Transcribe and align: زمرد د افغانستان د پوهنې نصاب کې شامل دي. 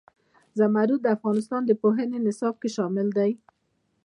زمرد 0.59 0.99
د 1.01 1.07
افغانستان 1.17 1.61
د 1.65 1.71
پوهنې 1.81 2.17
نصاب 2.25 2.55
کې 2.61 2.69
شامل 2.75 3.07
دي. 3.17 3.31